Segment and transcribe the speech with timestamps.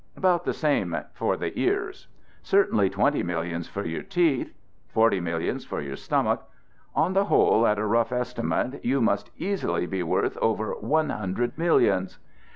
[0.17, 2.07] About the same for the ears.
[2.41, 4.51] Certainly twenty millions for your teeth.
[4.87, 6.41] Forty millions for your stomach.
[6.95, 11.55] On the whole, at a rough estimate you must easily be worth over one hundred
[11.55, 12.17] millions.